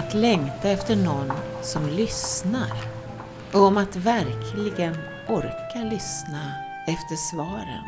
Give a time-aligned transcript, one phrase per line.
[0.00, 1.32] att längta efter någon
[1.62, 2.72] som lyssnar
[3.52, 4.96] och om att verkligen
[5.28, 6.54] orka lyssna
[6.86, 7.84] efter svaren.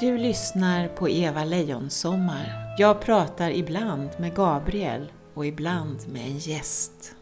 [0.00, 2.74] Du lyssnar på Eva Lejonsommar.
[2.78, 7.14] Jag pratar ibland med Gabriel och ibland med en gäst.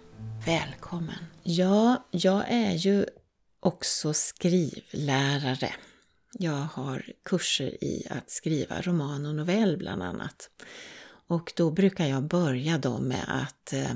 [0.47, 1.27] Välkommen!
[1.43, 3.07] Ja, jag är ju
[3.61, 5.75] också skrivlärare.
[6.33, 10.51] Jag har kurser i att skriva roman och novell bland annat.
[11.27, 13.91] Och då brukar jag börja då med att eh,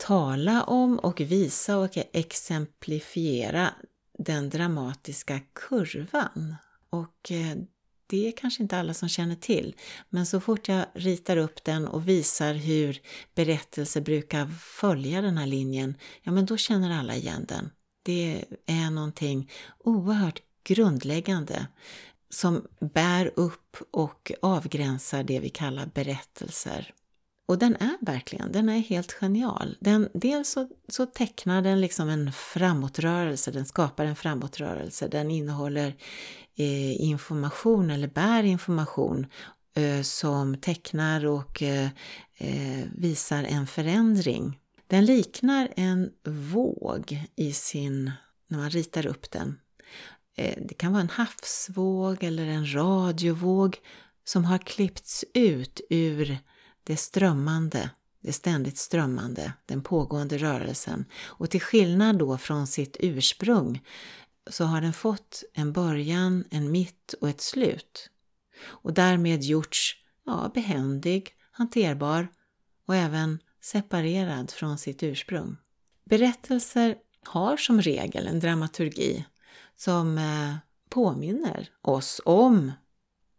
[0.00, 3.74] tala om och visa och exemplifiera
[4.18, 6.54] den dramatiska kurvan.
[6.90, 7.56] Och eh,
[8.06, 9.74] det är kanske inte alla som känner till,
[10.08, 13.00] men så fort jag ritar upp den och visar hur
[13.34, 14.46] berättelser brukar
[14.80, 17.70] följa den här linjen, ja men då känner alla igen den.
[18.02, 21.66] Det är någonting oerhört grundläggande
[22.30, 26.94] som bär upp och avgränsar det vi kallar berättelser.
[27.50, 29.76] Och den är verkligen, den är helt genial.
[29.80, 35.96] Den, dels så, så tecknar den liksom en framåtrörelse, den skapar en framåtrörelse, den innehåller
[36.56, 39.26] eh, information eller bär information
[39.74, 41.88] eh, som tecknar och eh,
[42.38, 44.58] eh visar en förändring.
[44.86, 48.10] Den liknar en våg i sin,
[48.48, 49.58] när man ritar upp den.
[50.36, 53.76] Eh, det kan vara en havsvåg eller en radiovåg
[54.24, 56.38] som har klippts ut ur
[56.90, 61.04] det strömmande, det ständigt strömmande, den pågående rörelsen.
[61.24, 63.82] Och till skillnad då från sitt ursprung
[64.50, 68.10] så har den fått en början, en mitt och ett slut.
[68.62, 69.96] Och därmed gjorts
[70.26, 72.28] ja, behändig, hanterbar
[72.86, 75.56] och även separerad från sitt ursprung.
[76.04, 79.24] Berättelser har som regel en dramaturgi
[79.76, 80.54] som eh,
[80.88, 82.72] påminner oss om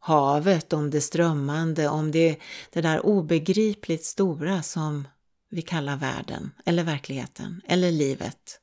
[0.01, 2.37] havet, om det strömmande, om det,
[2.69, 5.07] det där obegripligt stora som
[5.49, 8.59] vi kallar världen, eller verkligheten, eller livet.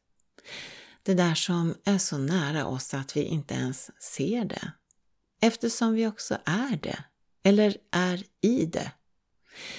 [1.03, 4.73] Det där som är så nära oss att vi inte ens ser det.
[5.41, 7.05] Eftersom vi också är det,
[7.43, 8.93] eller är i det.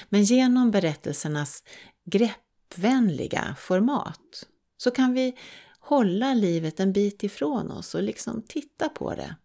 [0.09, 1.63] Men genom berättelsernas
[2.05, 5.37] greppvänliga format så kan vi
[5.79, 9.35] hålla livet en bit ifrån oss och liksom titta på det.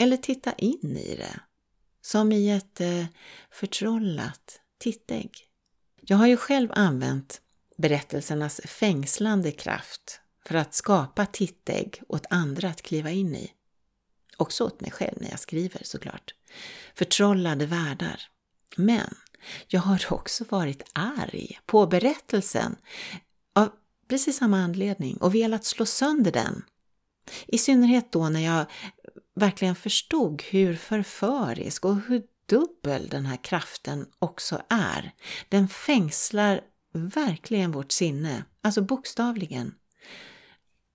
[0.00, 1.40] Eller titta in i det.
[2.02, 3.04] Som i ett eh,
[3.50, 5.30] förtrollat tittägg.
[6.00, 7.40] Jag har ju själv använt
[7.76, 13.52] berättelsernas fängslande kraft för att skapa tittägg åt andra att kliva in i.
[14.36, 16.34] Också åt mig själv när jag skriver såklart.
[16.94, 18.22] Förtrollade världar.
[18.76, 19.14] Men
[19.66, 22.76] jag har också varit arg på berättelsen
[23.54, 23.70] av
[24.08, 26.64] precis samma anledning och velat slå sönder den.
[27.46, 28.66] I synnerhet då när jag
[29.34, 35.12] verkligen förstod hur förförisk och hur dubbel den här kraften också är.
[35.48, 36.60] Den fängslar
[36.92, 39.74] verkligen vårt sinne, alltså bokstavligen.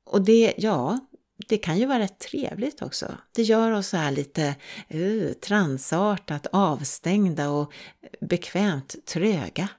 [0.05, 0.99] Och det, ja,
[1.47, 3.17] det kan ju vara rätt trevligt också.
[3.31, 4.55] Det gör oss så här lite
[4.93, 7.73] uh, transartat avstängda och
[8.21, 9.69] bekvämt tröga.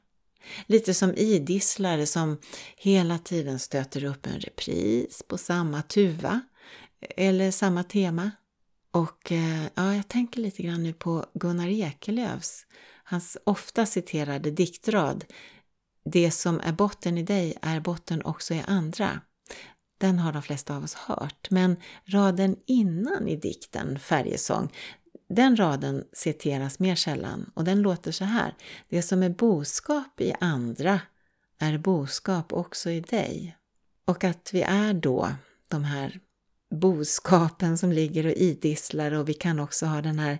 [0.66, 2.40] Lite som idisslare som
[2.76, 6.40] hela tiden stöter upp en repris på samma tuva
[7.16, 8.30] eller samma tema.
[8.90, 12.66] Och eh, ja, jag tänker lite grann nu på Gunnar Ekelöfs,
[13.04, 15.24] hans ofta citerade diktrad
[16.04, 19.20] Det som är botten i dig är botten också i andra.
[19.98, 24.72] Den har de flesta av oss hört, men raden innan i dikten Färjesång,
[25.28, 28.54] den raden citeras mer sällan och den låter så här.
[28.88, 31.00] Det som är boskap i andra
[31.58, 33.56] är boskap också i dig.
[34.04, 35.28] Och att vi är då
[35.68, 36.20] de här
[36.80, 40.38] boskapen som ligger och idisslar och vi kan också ha den här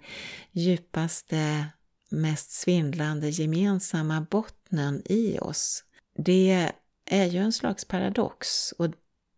[0.52, 1.66] djupaste,
[2.10, 5.84] mest svindlande gemensamma bottnen i oss.
[6.18, 6.72] Det
[7.10, 8.90] är ju en slags paradox och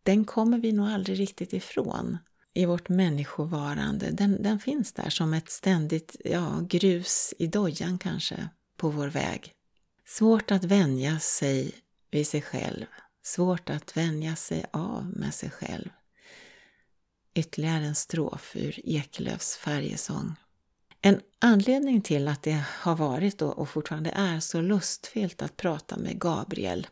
[0.03, 2.19] den kommer vi nog aldrig riktigt ifrån
[2.55, 4.11] i vårt människovarande.
[4.11, 9.53] Den, den finns där som ett ständigt ja, grus i dojan kanske på vår väg.
[10.07, 11.73] Svårt att vänja sig
[12.11, 12.87] vid sig själv.
[13.23, 15.89] Svårt att vänja sig av med sig själv.
[17.39, 20.35] Ytterligare en strof ur Ekelöfs färjesång.
[21.01, 26.21] En anledning till att det har varit och fortfarande är så lustfyllt att prata med
[26.21, 26.87] Gabriel,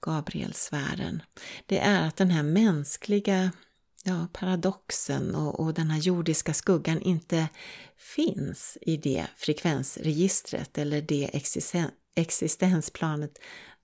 [0.00, 1.22] Gabrielsfären,
[1.66, 3.50] det är att den här mänskliga
[4.04, 7.48] ja, paradoxen och, och den här jordiska skuggan inte
[7.96, 13.38] finns i det frekvensregistret eller det existen existensplanet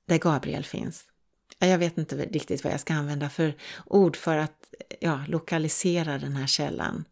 [0.08, 1.04] där Gabriel finns.
[1.58, 3.54] Jag vet inte riktigt vad jag ska använda för
[3.86, 4.61] ord för att
[5.00, 7.04] ja, lokalisera den här källan.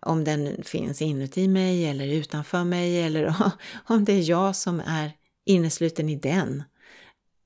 [0.00, 3.34] Om den finns inuti mig eller utanför mig eller
[3.86, 5.12] om det är jag som är
[5.44, 6.62] innesluten i den.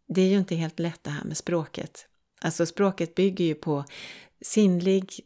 [0.09, 2.07] det är ju inte helt lätt det här med språket.
[2.41, 3.85] Alltså språket bygger ju på
[4.41, 5.21] sinnlig,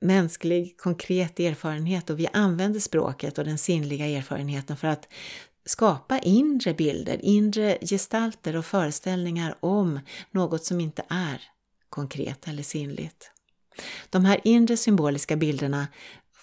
[0.00, 5.08] mänsklig, konkret erfarenhet och vi använder språket och den sinnliga erfarenheten för att
[5.64, 11.42] skapa inre bilder, inre gestalter och föreställningar om något som inte är
[11.88, 13.30] konkret eller sinnligt.
[14.10, 15.88] De här inre symboliska bilderna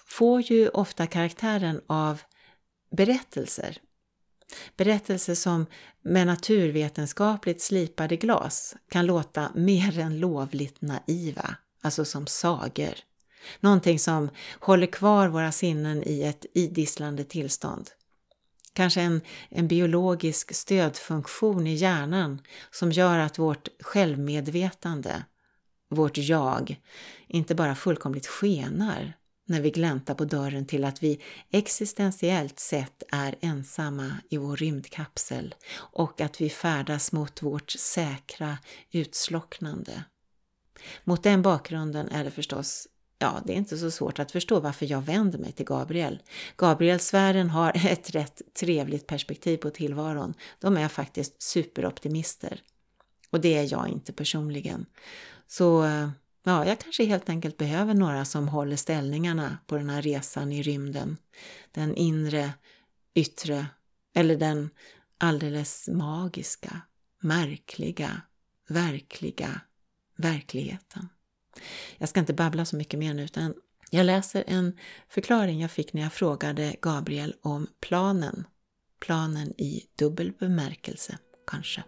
[0.06, 2.20] får ju ofta karaktären av
[2.96, 3.78] berättelser.
[4.76, 5.66] Berättelser som
[6.02, 12.94] med naturvetenskapligt slipade glas kan låta mer än lovligt naiva, alltså som sagor.
[13.60, 14.30] Någonting som
[14.60, 17.90] håller kvar våra sinnen i ett idisslande tillstånd.
[18.72, 25.24] Kanske en, en biologisk stödfunktion i hjärnan som gör att vårt självmedvetande,
[25.90, 26.80] vårt jag,
[27.26, 29.12] inte bara fullkomligt skenar
[29.46, 31.20] när vi gläntar på dörren till att vi
[31.50, 38.58] existentiellt sett är ensamma i vår rymdkapsel och att vi färdas mot vårt säkra
[38.90, 40.04] utslocknande.
[41.04, 42.86] Mot den bakgrunden är det förstås
[43.22, 46.22] Ja, det är inte så svårt att förstå varför jag vänder mig till Gabriel.
[46.56, 50.34] Gabrielsfären har ett rätt trevligt perspektiv på tillvaron.
[50.58, 52.62] De är faktiskt superoptimister.
[53.30, 54.86] Och det är jag inte personligen.
[55.50, 55.84] Så
[56.44, 60.62] ja, jag kanske helt enkelt behöver några som håller ställningarna på den här resan i
[60.62, 61.16] rymden.
[61.72, 62.52] Den inre,
[63.14, 63.66] yttre
[64.14, 64.70] eller den
[65.18, 66.80] alldeles magiska,
[67.22, 68.22] märkliga,
[68.68, 69.60] verkliga
[70.20, 71.08] verkligheten.
[71.98, 73.54] Jag ska inte babbla så mycket mer nu utan
[73.90, 78.46] jag läser en förklaring jag fick när jag frågade Gabriel om planen.
[79.00, 81.84] Planen i dubbel bemärkelse, kanske.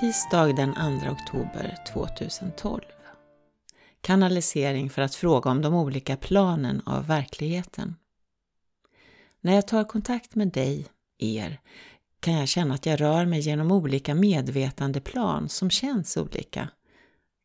[0.00, 2.80] Tisdag den 2 oktober 2012.
[4.00, 7.96] Kanalisering för att fråga om de olika planen av verkligheten.
[9.40, 10.86] När jag tar kontakt med dig,
[11.18, 11.60] er,
[12.20, 16.68] kan jag känna att jag rör mig genom olika medvetandeplan som känns olika.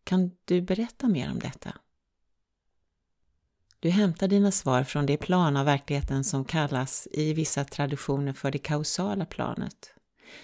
[0.04, 1.74] Kan du berätta mer om detta?
[3.80, 8.52] Du hämtar dina svar från det plan av verkligheten som kallas i vissa traditioner för
[8.52, 9.94] det kausala planet.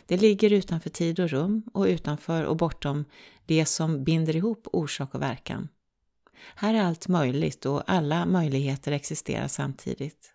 [0.05, 3.05] Det ligger utanför tid och rum och utanför och bortom
[3.45, 5.67] det som binder ihop orsak och verkan.
[6.55, 10.31] Här är allt möjligt och alla möjligheter existerar samtidigt.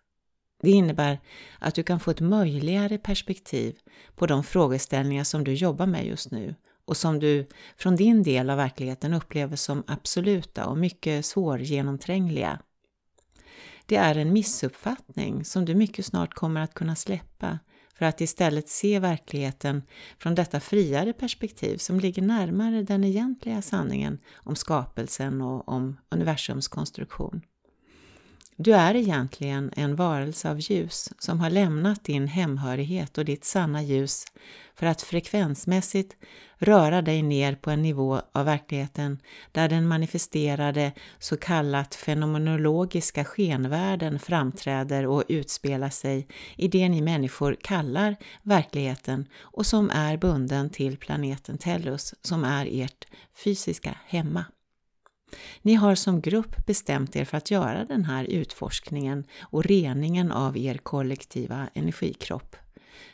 [0.62, 1.20] Det innebär
[1.58, 3.78] att du kan få ett möjligare perspektiv
[4.14, 6.54] på de frågeställningar som du jobbar med just nu
[6.84, 12.60] och som du från din del av verkligheten upplever som absoluta och mycket svårgenomträngliga.
[13.86, 17.58] Det är en missuppfattning som du mycket snart kommer att kunna släppa
[18.00, 19.82] för att istället se verkligheten
[20.18, 26.68] från detta friare perspektiv som ligger närmare den egentliga sanningen om skapelsen och om universums
[26.68, 27.40] konstruktion.
[28.56, 33.82] Du är egentligen en varelse av ljus som har lämnat din hemhörighet och ditt sanna
[33.82, 34.24] ljus
[34.80, 36.16] för att frekvensmässigt
[36.58, 39.18] röra dig ner på en nivå av verkligheten
[39.52, 47.56] där den manifesterade så kallat fenomenologiska skenvärlden framträder och utspelar sig i det ni människor
[47.62, 53.06] kallar verkligheten och som är bunden till planeten Tellus som är ert
[53.44, 54.44] fysiska hemma.
[55.62, 60.56] Ni har som grupp bestämt er för att göra den här utforskningen och reningen av
[60.56, 62.56] er kollektiva energikropp.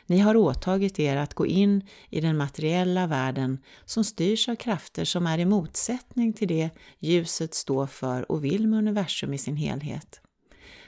[0.05, 5.05] Ni har åtagit er att gå in i den materiella världen som styrs av krafter
[5.05, 6.69] som är i motsättning till det
[6.99, 10.21] ljuset står för och vill med universum i sin helhet.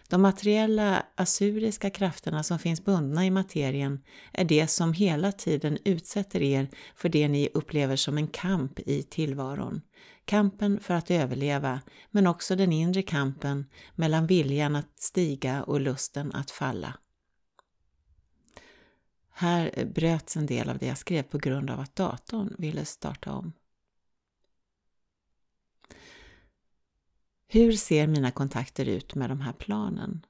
[0.09, 3.99] De materiella asuriska krafterna som finns bundna i materien
[4.33, 9.03] är det som hela tiden utsätter er för det ni upplever som en kamp i
[9.03, 9.81] tillvaron.
[10.25, 11.81] Kampen för att överleva,
[12.11, 13.65] men också den inre kampen
[13.95, 16.93] mellan viljan att stiga och lusten att falla.
[19.39, 22.85] Här eh, bröts en del av det jag skrev på grund av att datorn ville
[22.85, 23.53] starta om.
[27.47, 30.25] Hur ser mina kontakter ut med de här planen?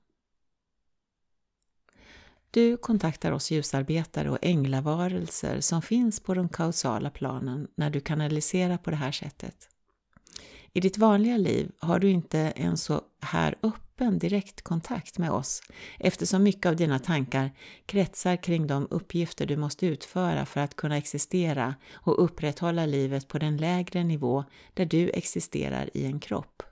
[2.51, 8.77] Du kontaktar oss ljusarbetare och änglavarelser som finns på de kausala planen när du kanaliserar
[8.77, 9.69] på det här sättet.
[10.73, 13.55] I ditt vanliga liv har du inte en så här
[13.99, 15.61] öppen direktkontakt med oss
[15.99, 17.51] eftersom mycket av dina tankar
[17.85, 23.37] kretsar kring de uppgifter du måste utföra för att kunna existera och upprätthålla livet på
[23.37, 26.63] den lägre nivå där du existerar i en kropp.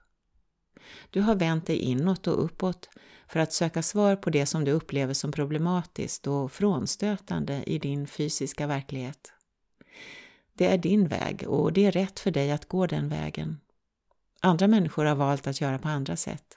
[1.10, 2.90] Du har vänt dig inåt och uppåt
[3.28, 8.08] för att söka svar på det som du upplever som problematiskt och frånstötande i din
[8.08, 9.32] fysiska verklighet.
[10.54, 13.60] Det är din väg och det är rätt för dig att gå den vägen.
[14.42, 16.57] Andra människor har valt att göra på andra sätt.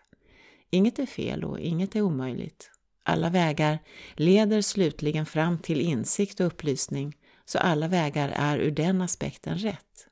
[0.70, 2.70] Inget är fel och inget är omöjligt.
[3.02, 3.78] Alla vägar
[4.14, 10.06] leder slutligen fram till insikt och upplysning, så alla vägar är ur den aspekten rätt.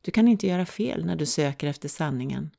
[0.00, 2.50] Du kan inte göra fel när du söker efter sanningen.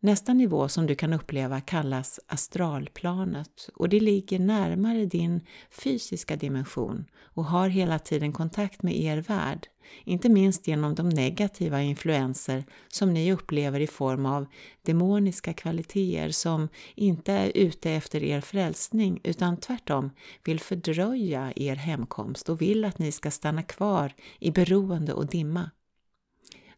[0.00, 5.40] Nästa nivå som du kan uppleva kallas astralplanet och det ligger närmare din
[5.70, 9.66] fysiska dimension och har hela tiden kontakt med er värld,
[10.04, 14.46] inte minst genom de negativa influenser som ni upplever i form av
[14.82, 20.10] demoniska kvaliteter som inte är ute efter er frälsning utan tvärtom
[20.44, 25.70] vill fördröja er hemkomst och vill att ni ska stanna kvar i beroende och dimma.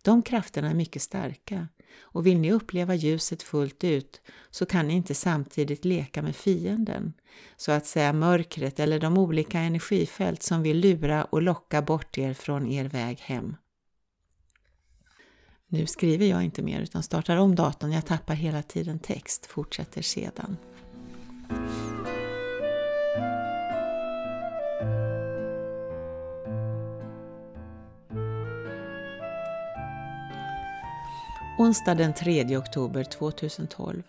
[0.03, 1.69] De krafterna är mycket starka
[2.00, 4.20] och vill ni uppleva ljuset fullt ut
[4.50, 7.12] så kan ni inte samtidigt leka med fienden,
[7.56, 12.35] så att säga mörkret eller de olika energifält som vill lura och locka bort er
[12.35, 13.56] från er väg hem.
[15.68, 20.02] Nu skriver jag inte mer utan startar om datorn, jag tappar hela tiden text, fortsätter
[20.02, 20.56] sedan.
[31.71, 34.03] Onsdag den 3 oktober 2012.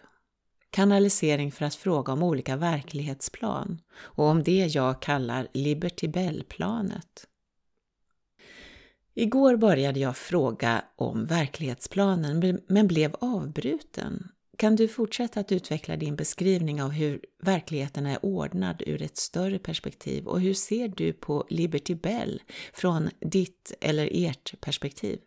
[0.69, 7.27] Kanalisering för att fråga om olika verklighetsplan och om det jag kallar Liberty Bell-planet.
[9.13, 14.27] Igår började jag fråga om verklighetsplanen men blev avbruten.
[14.57, 19.59] Kan du fortsätta att utveckla din beskrivning av hur verkligheten är ordnad ur ett större
[19.59, 22.41] perspektiv och hur ser du på Liberty Bell
[22.73, 25.19] från ditt eller ert perspektiv?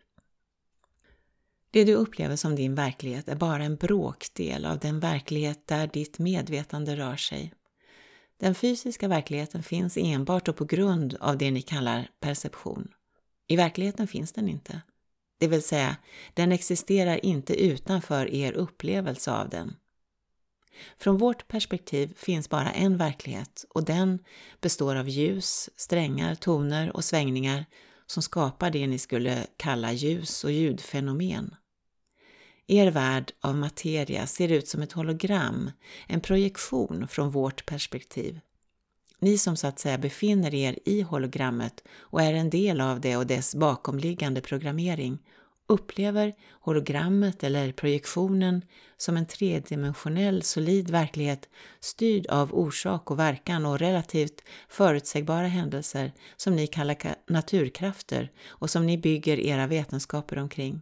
[1.75, 6.19] Det du upplever som din verklighet är bara en bråkdel av den verklighet där ditt
[6.19, 7.53] medvetande rör sig.
[8.39, 12.87] Den fysiska verkligheten finns enbart och på grund av det ni kallar perception.
[13.47, 14.81] I verkligheten finns den inte.
[15.39, 15.95] Det vill säga,
[16.33, 19.75] den existerar inte utanför er upplevelse av den.
[20.97, 24.19] Från vårt perspektiv finns bara en verklighet och den
[24.61, 27.65] består av ljus, strängar, toner och svängningar
[28.05, 31.55] som skapar det ni skulle kalla ljus och ljudfenomen.
[32.67, 35.71] Er värld av materia ser ut som ett hologram,
[36.07, 38.39] en projektion från vårt perspektiv.
[39.19, 43.17] Ni som så att säga befinner er i hologrammet och är en del av det
[43.17, 45.19] och dess bakomliggande programmering
[45.67, 48.61] upplever hologrammet eller projektionen
[48.97, 56.55] som en tredimensionell solid verklighet styrd av orsak och verkan och relativt förutsägbara händelser som
[56.55, 60.81] ni kallar naturkrafter och som ni bygger era vetenskaper omkring.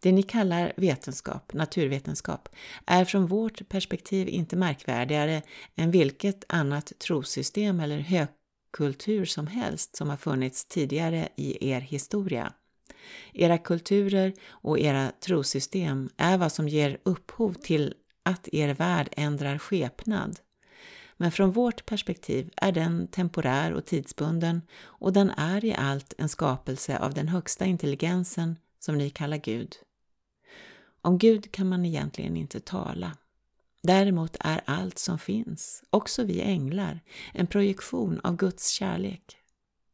[0.00, 2.48] Det ni kallar vetenskap, naturvetenskap,
[2.86, 5.42] är från vårt perspektiv inte märkvärdigare
[5.74, 12.52] än vilket annat trosystem eller högkultur som helst som har funnits tidigare i er historia.
[13.32, 19.58] Era kulturer och era trosystem är vad som ger upphov till att er värld ändrar
[19.58, 20.40] skepnad.
[21.16, 26.28] Men från vårt perspektiv är den temporär och tidsbunden och den är i allt en
[26.28, 28.56] skapelse av den högsta intelligensen
[28.86, 29.76] som ni kallar Gud.
[31.02, 33.16] Om Gud kan man egentligen inte tala.
[33.82, 37.00] Däremot är allt som finns, också vi änglar,
[37.34, 39.36] en projektion av Guds kärlek.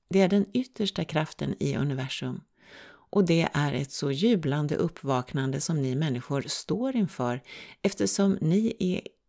[0.09, 2.41] Det är den yttersta kraften i universum
[2.85, 7.41] och det är ett så jublande uppvaknande som ni människor står inför
[7.83, 8.77] eftersom ni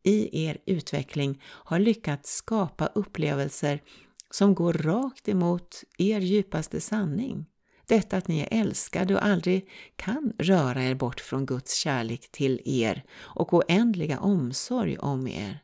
[0.03, 3.81] i er utveckling har lyckats skapa upplevelser
[4.29, 7.45] som går rakt emot er djupaste sanning.
[7.87, 12.61] Detta att ni är älskade och aldrig kan röra er bort från Guds kärlek till
[12.65, 15.59] er och oändliga omsorg om er.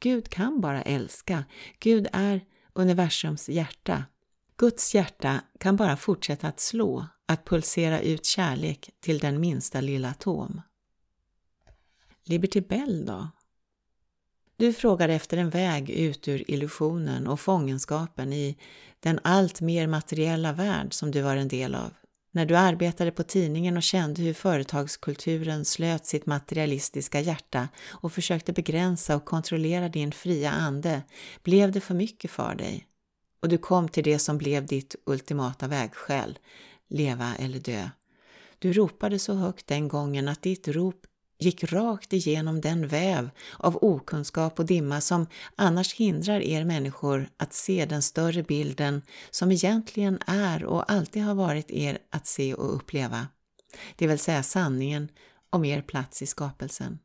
[0.00, 1.44] Gud kan bara älska.
[1.78, 2.40] Gud är
[2.72, 4.04] universums hjärta.
[4.56, 10.08] Guds hjärta kan bara fortsätta att slå, att pulsera ut kärlek till den minsta lilla
[10.08, 10.60] atom.
[12.24, 13.28] Liberty Bell då?
[14.60, 18.56] Du frågar efter en väg ut ur illusionen och fångenskapen i
[19.00, 21.90] den allt mer materiella värld som du var en del av.
[22.32, 28.52] När du arbetade på tidningen och kände hur företagskulturen slöt sitt materialistiska hjärta och försökte
[28.52, 31.02] begränsa och kontrollera din fria ande
[31.42, 32.86] blev det för mycket för dig.
[33.42, 36.38] Och du kom till det som blev ditt ultimata vägskäl,
[36.88, 37.90] leva eller dö.
[38.58, 41.06] Du ropade så högt den gången att ditt rop
[41.40, 47.54] gick rakt igenom den väv av okunskap och dimma som annars hindrar er människor att
[47.54, 52.76] se den större bilden som egentligen är och alltid har varit er att se och
[52.76, 53.26] uppleva,
[53.96, 55.08] det vill säga sanningen
[55.50, 56.98] om er plats i skapelsen.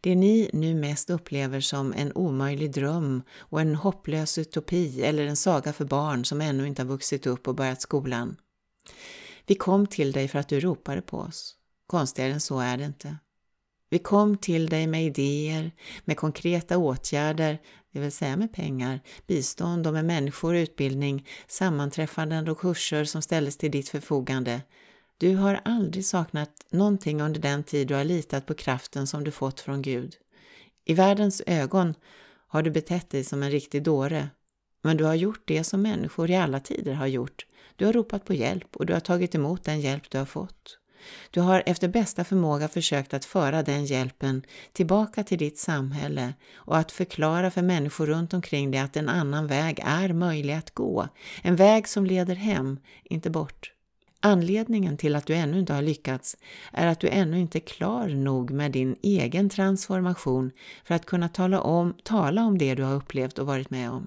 [0.00, 5.36] Det ni nu mest upplever som en omöjlig dröm och en hopplös utopi eller en
[5.36, 8.36] saga för barn som ännu inte har vuxit upp och börjat skolan.
[9.46, 11.56] Vi kom till dig för att du ropade på oss.
[11.86, 13.16] Konstigare än så är det inte.
[13.92, 15.70] Vi kom till dig med idéer,
[16.04, 17.58] med konkreta åtgärder,
[17.92, 23.56] det vill säga med pengar, bistånd och med människor, utbildning, sammanträffanden och kurser som ställdes
[23.56, 24.62] till ditt förfogande.
[25.18, 29.30] Du har aldrig saknat någonting under den tid du har litat på kraften som du
[29.30, 30.14] fått från Gud.
[30.84, 31.94] I världens ögon
[32.46, 34.28] har du betett dig som en riktig dåre,
[34.82, 37.46] men du har gjort det som människor i alla tider har gjort.
[37.76, 40.78] Du har ropat på hjälp och du har tagit emot den hjälp du har fått.
[41.30, 44.42] Du har efter bästa förmåga försökt att föra den hjälpen
[44.72, 49.46] tillbaka till ditt samhälle och att förklara för människor runt omkring dig att en annan
[49.46, 51.08] väg är möjlig att gå.
[51.42, 53.72] En väg som leder hem, inte bort.
[54.24, 56.36] Anledningen till att du ännu inte har lyckats
[56.72, 60.50] är att du ännu inte är klar nog med din egen transformation
[60.84, 64.06] för att kunna tala om, tala om det du har upplevt och varit med om.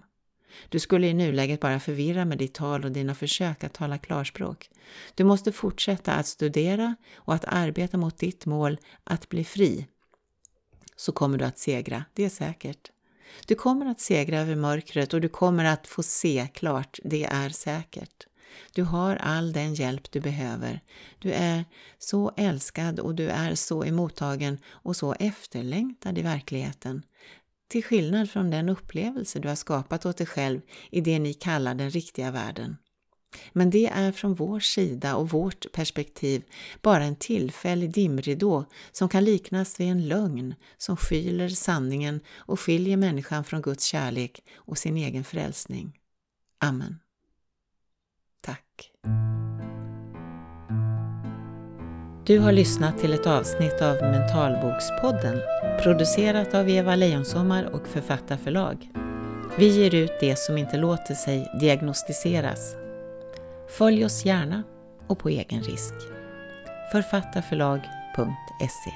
[0.70, 4.70] Du skulle i nuläget bara förvirra med ditt tal och dina försök att tala klarspråk.
[5.16, 9.88] Du måste fortsätta att studera och att arbeta mot ditt mål att bli fri.
[10.96, 12.92] Så kommer du att segra, det är säkert.
[13.48, 17.50] Du kommer att segra över mörkret och du kommer att få se klart, det är
[17.50, 18.28] säkert.
[18.74, 20.82] Du har all den hjälp du behöver.
[21.20, 21.66] Du är
[22.00, 27.04] så älskad och du är så emottagen och så efterlängtad i verkligheten.
[27.68, 31.76] Till skillnad från den upplevelse du har skapat åt dig själv i det ni kallar
[31.76, 32.78] den riktiga världen.
[33.54, 36.44] Men det är från vår sida och vårt perspektiv
[36.82, 42.98] bara en tillfällig dimridå som kan liknas vid en lögn som skyler sanningen och skiljer
[42.98, 46.00] människan från Guds kärlek och sin egen frälsning.
[46.60, 47.00] Amen.
[48.42, 48.92] Tack.
[52.28, 55.42] Du har lyssnat till ett avsnitt av Mentalbokspodden
[55.84, 58.90] producerat av Eva Lejonsommar och Författarförlag.
[59.58, 62.76] Vi ger ut det som inte låter sig diagnostiseras.
[63.78, 64.64] Följ oss gärna
[65.08, 65.94] och på egen risk.
[66.92, 68.94] Författarförlag.se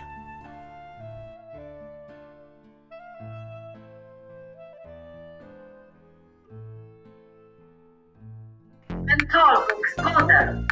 [8.87, 10.67] Mentalbokspodden.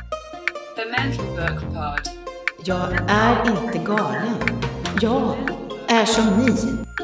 [0.76, 2.17] The Mental Book Pod.
[2.68, 4.36] Jag är inte galen.
[5.02, 5.36] Jag
[5.88, 6.56] är som ni.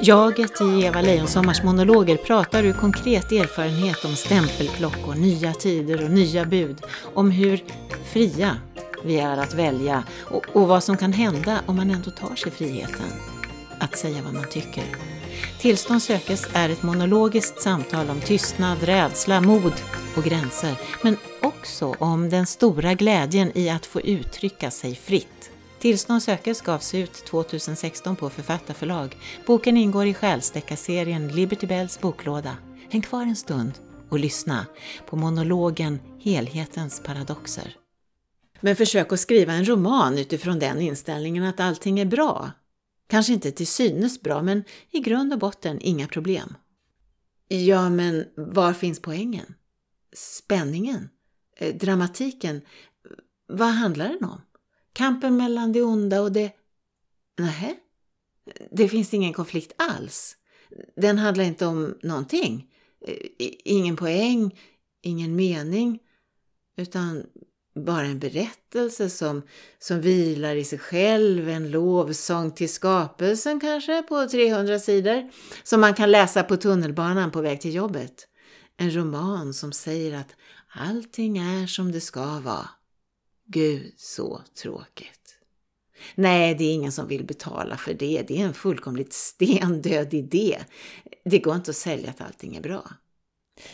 [0.02, 6.46] Jaget i Eva Lejonsommars monologer pratar ur konkret erfarenhet om stämpelklockor, nya tider och nya
[6.46, 6.82] bud.
[7.14, 7.64] Om hur
[8.06, 8.58] fria
[9.04, 12.52] vi är att välja och, och vad som kan hända om man ändå tar sig
[12.52, 13.12] friheten
[13.80, 14.84] att säga vad man tycker.
[15.60, 19.74] Tillstånd sökes är ett monologiskt samtal om tystnad, rädsla, mod
[20.18, 25.53] och gränser, men också om den stora glädjen i att få uttrycka sig fritt.
[25.84, 29.18] Tillstånd sökes gavs ut 2016 på författarförlag.
[29.46, 32.58] Boken ingår i själsdeckarserien Liberty Bells boklåda.
[32.90, 33.72] Häng kvar en stund
[34.10, 34.66] och lyssna
[35.06, 37.76] på monologen Helhetens paradoxer.
[38.62, 42.52] Men försök att skriva en roman utifrån den inställningen att allting är bra.
[43.08, 46.56] Kanske inte till synes bra, men i grund och botten inga problem.
[47.48, 49.54] Ja, men var finns poängen?
[50.16, 51.10] Spänningen?
[51.58, 52.62] Eh, dramatiken?
[53.48, 54.42] Vad handlar den om?
[54.94, 56.52] Kampen mellan det onda och det...
[57.40, 57.76] Nähä?
[58.72, 60.38] det finns ingen konflikt alls.
[60.96, 62.68] Den handlar inte om någonting.
[63.64, 64.60] Ingen poäng,
[65.02, 66.00] ingen mening,
[66.78, 67.24] utan
[67.76, 69.42] bara en berättelse som,
[69.80, 75.32] som vilar i sig själv, en lovsång till skapelsen kanske på 300 sidor,
[75.64, 78.28] som man kan läsa på tunnelbanan på väg till jobbet.
[78.78, 80.36] En roman som säger att
[80.68, 82.70] allting är som det ska vara.
[83.46, 85.20] Gud, så tråkigt.
[86.16, 88.24] Nej, det är ingen som vill betala för det.
[88.28, 90.60] Det är en fullkomligt stendöd idé.
[91.26, 92.92] Det går inte att sälja att allting är bra.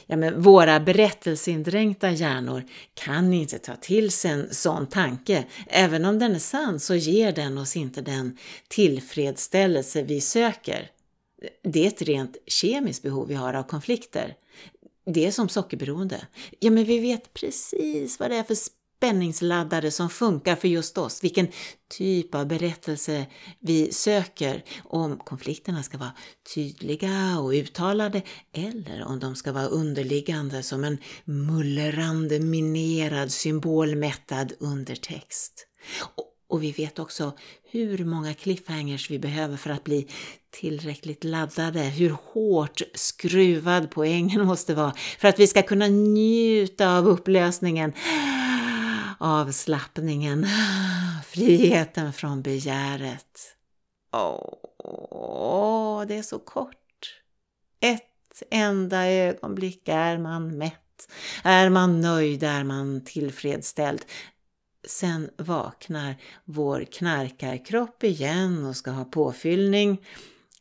[0.05, 5.45] Ja, men våra berättelseindränkta hjärnor kan inte ta till sig en sån tanke.
[5.67, 10.91] Även om den är sann så ger den oss inte den tillfredsställelse vi söker.
[11.63, 14.35] Det är ett rent kemiskt behov vi har av konflikter.
[15.05, 16.27] Det är som sockerberoende.
[16.59, 18.55] Ja, men vi vet precis vad det är för
[18.99, 21.47] spänningsladdade som funkar för just oss, vilken
[21.97, 23.25] typ av berättelse
[23.59, 26.13] vi söker, om konflikterna ska vara
[26.55, 28.21] tydliga och uttalade
[28.53, 35.67] eller om de ska vara underliggande som en mullrande, minerad, symbolmättad undertext.
[36.15, 37.33] Och, och vi vet också
[37.71, 40.07] hur många cliffhangers vi behöver för att bli
[40.51, 47.07] tillräckligt laddade, hur hårt skruvad poängen måste vara för att vi ska kunna njuta av
[47.07, 47.93] upplösningen
[49.19, 50.47] avslappningen,
[51.25, 53.55] friheten från begäret.
[54.11, 56.75] Åh, det är så kort.
[57.79, 61.11] Ett enda ögonblick är man mätt,
[61.43, 64.05] är man nöjd, är man tillfredsställd.
[64.87, 70.05] Sen vaknar vår knarkarkropp igen och ska ha påfyllning,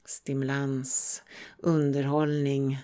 [0.04, 1.22] stimulans,
[1.58, 2.78] underhållning,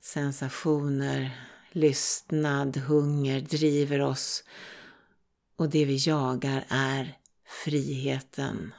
[0.00, 1.30] sensationer,
[1.72, 4.44] lystnad, hunger driver oss
[5.58, 7.18] och det vi jagar är
[7.64, 8.74] friheten.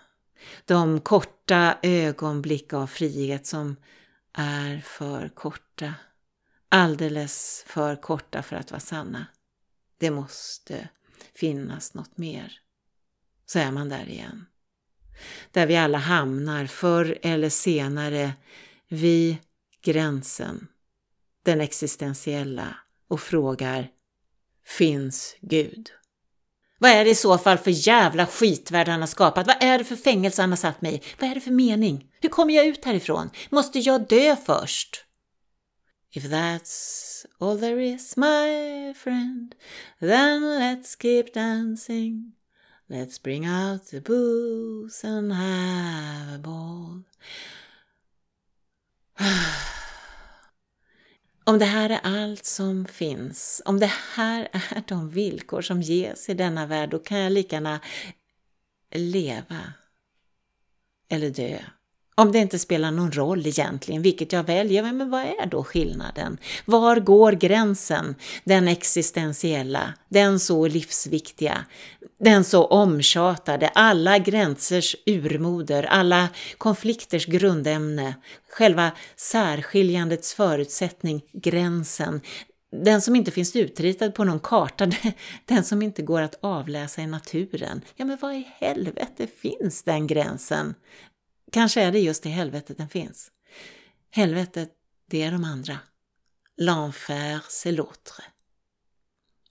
[0.65, 3.75] De korta ögonblick av frihet som
[4.33, 5.93] är för korta.
[6.69, 9.25] Alldeles för korta för att vara sanna.
[9.97, 10.89] Det måste
[11.35, 12.59] finnas något mer.
[13.45, 14.45] Så är man där igen.
[15.51, 18.33] Där vi alla hamnar förr eller senare
[18.87, 19.37] vid
[19.81, 20.67] gränsen,
[21.43, 22.75] den existentiella
[23.07, 23.91] och frågar
[24.63, 25.91] Finns Gud?
[26.79, 29.47] Vad är det i så fall för jävla skitvärld han har skapat?
[29.47, 31.01] Vad är det för fängelse han har satt mig i?
[31.19, 32.05] Vad är det för mening?
[32.21, 33.29] Hur kommer jag ut härifrån?
[33.49, 35.05] Måste jag dö först?
[36.11, 39.55] If that's all there is, my friend,
[39.99, 42.33] then let's keep dancing.
[42.89, 47.03] Let's bring out the booze and have a ball.
[51.49, 56.29] Om det här är allt som finns, om det här är de villkor som ges
[56.29, 57.79] i denna värld, då kan jag lika gärna
[58.91, 59.73] leva
[61.09, 61.59] eller dö.
[62.19, 66.37] Om det inte spelar någon roll egentligen vilket jag väljer, men vad är då skillnaden?
[66.65, 68.15] Var går gränsen?
[68.43, 71.65] Den existentiella, den så livsviktiga,
[72.19, 76.27] den så omtjatade, alla gränsers urmoder, alla
[76.57, 78.15] konflikters grundämne,
[78.49, 82.21] själva särskiljandets förutsättning, gränsen,
[82.71, 84.91] den som inte finns utritad på någon karta,
[85.45, 87.81] den som inte går att avläsa i naturen.
[87.95, 90.75] Ja, men vad i helvete finns den gränsen?
[91.51, 93.31] Kanske är det just i helvetet den finns.
[94.11, 94.69] Helvetet,
[95.09, 95.77] det är de andra.
[96.61, 98.23] L'enfer, c'est l'autre.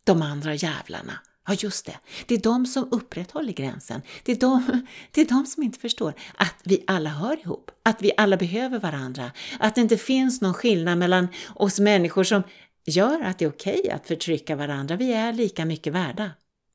[0.05, 1.19] De andra jävlarna.
[1.47, 1.99] Ja, just det.
[2.27, 4.03] Det är de som upprätthåller gränsen.
[4.25, 8.03] Det är, de, det är de som inte förstår att vi alla hör ihop, att
[8.03, 12.43] vi alla behöver varandra, att det inte finns någon skillnad mellan oss människor som
[12.87, 14.97] gör att det är okej okay att förtrycka varandra.
[14.97, 16.31] Vi är lika mycket värda.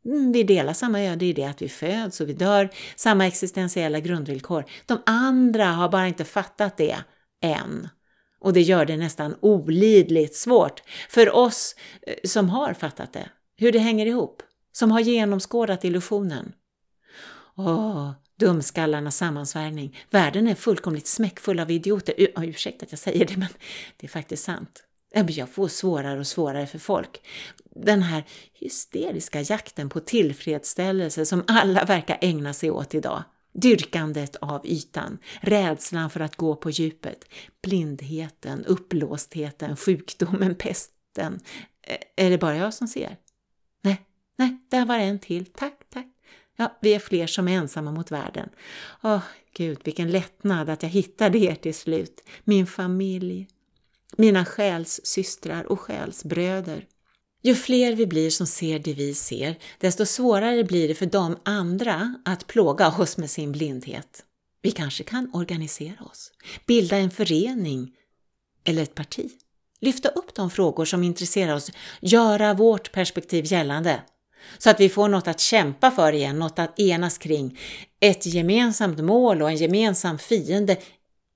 [0.05, 3.99] Mm, vi delar samma öde i det att vi föds och vi dör, samma existentiella
[3.99, 4.65] grundvillkor.
[4.85, 6.97] De andra har bara inte fattat det
[7.41, 7.87] än.
[8.39, 11.75] Och det gör det nästan olidligt svårt för oss
[12.07, 16.53] eh, som har fattat det, hur det hänger ihop, som har genomskådat illusionen.
[17.55, 19.97] Åh, dumskallarnas sammansvärjning.
[20.09, 22.15] Världen är fullkomligt smäckfull av idioter.
[22.43, 23.49] Ursäkta att jag säger det, men
[23.97, 24.83] det är faktiskt sant.
[25.13, 27.21] Jag får svårare och svårare för folk.
[27.75, 28.23] Den här
[28.53, 33.23] hysteriska jakten på tillfredsställelse som alla verkar ägna sig åt idag.
[33.53, 37.25] Dyrkandet av ytan, rädslan för att gå på djupet,
[37.61, 41.39] blindheten, upplåstheten, sjukdomen, pesten.
[42.15, 43.17] Är det bara jag som ser?
[43.81, 44.01] Nej,
[44.35, 45.45] nej, där var en till.
[45.45, 46.07] Tack, tack.
[46.55, 48.49] Ja, vi är fler som är ensamma mot världen.
[49.03, 49.21] Åh,
[49.53, 52.29] Gud, vilken lättnad att jag hittade er till slut.
[52.43, 53.47] Min familj,
[54.17, 56.85] mina själssystrar och själsbröder.
[57.43, 61.37] Ju fler vi blir som ser det vi ser, desto svårare blir det för de
[61.43, 64.23] andra att plåga oss med sin blindhet.
[64.61, 66.31] Vi kanske kan organisera oss,
[66.67, 67.91] bilda en förening
[68.63, 69.31] eller ett parti,
[69.81, 71.71] lyfta upp de frågor som intresserar oss,
[72.01, 74.01] göra vårt perspektiv gällande
[74.57, 77.59] så att vi får något att kämpa för igen, något att enas kring,
[77.99, 80.77] ett gemensamt mål och en gemensam fiende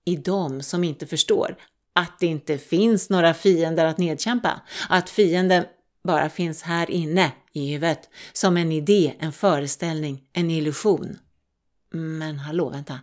[0.05, 1.57] i de som inte förstår
[1.97, 5.65] att det inte finns några fiender att nedkämpa, att fienden
[6.03, 11.19] bara finns här inne i huvudet, som en idé, en föreställning, en illusion.
[11.91, 12.99] Men hallå, vänta,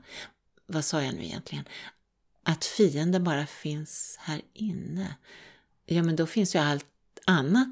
[0.67, 1.65] vad sa jag nu egentligen?
[2.43, 5.15] Att fienden bara finns här inne?
[5.87, 6.87] Ja, men då finns ju allt
[7.25, 7.69] annat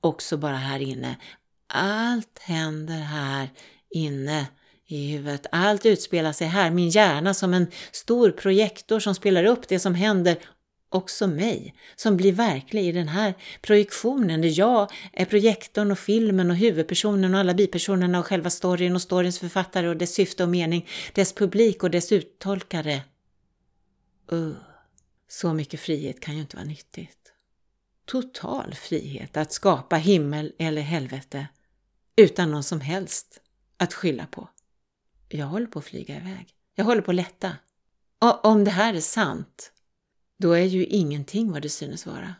[0.00, 1.16] också bara här inne.
[1.66, 3.50] Allt händer här
[3.90, 4.46] inne
[4.86, 5.46] i huvudet.
[5.52, 9.94] Allt utspelar sig här, min hjärna som en stor projektor som spelar upp det som
[9.94, 10.36] händer
[10.88, 16.50] också mig, som blir verklig i den här projektionen där jag är projektorn och filmen
[16.50, 20.48] och huvudpersonen och alla bipersonerna och själva storyn och storyns författare och dess syfte och
[20.48, 23.02] mening, dess publik och dess uttolkare.
[24.32, 24.52] Uh,
[25.28, 27.32] så mycket frihet kan ju inte vara nyttigt.
[28.06, 31.46] Total frihet att skapa himmel eller helvete
[32.16, 33.40] utan någon som helst
[33.76, 34.48] att skylla på.
[35.38, 36.46] Jag håller på att flyga iväg.
[36.74, 37.52] Jag håller på att lätta.
[38.18, 39.72] Och om det här är sant,
[40.38, 42.34] då är ju ingenting vad det synes vara.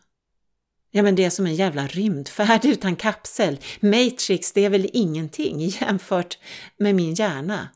[0.90, 3.59] Ja, men det är som en jävla rymdfärd utan kapsel.
[3.80, 6.38] Matrix, det är väl ingenting jämfört
[6.76, 7.68] med min hjärna.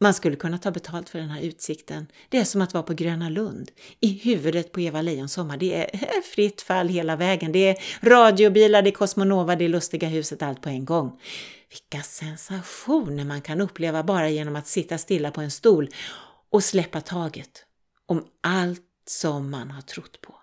[0.00, 2.06] Man skulle kunna ta betalt för den här utsikten.
[2.28, 3.70] Det är som att vara på Gröna Lund.
[4.00, 5.56] I huvudet på Eva Lejon sommar.
[5.56, 7.52] Det är fritt fall hela vägen.
[7.52, 11.20] Det är radiobilar, det är Cosmonova, det är Lustiga huset, allt på en gång.
[11.74, 15.88] Vilka sensationer man kan uppleva bara genom att sitta stilla på en stol
[16.50, 17.64] och släppa taget
[18.06, 20.34] om allt som man har trott på.